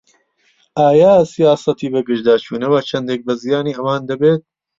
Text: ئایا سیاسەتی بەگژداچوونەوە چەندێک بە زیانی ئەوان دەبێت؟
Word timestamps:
ئایا 0.79 1.13
سیاسەتی 1.33 1.91
بەگژداچوونەوە 1.93 2.79
چەندێک 2.89 3.21
بە 3.27 3.33
زیانی 3.41 3.77
ئەوان 3.77 4.01
دەبێت؟ 4.09 4.41